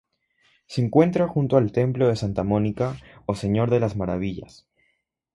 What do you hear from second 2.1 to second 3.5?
Santa Mónica o